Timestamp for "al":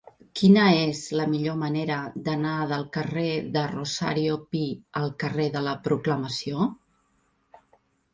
5.03-5.13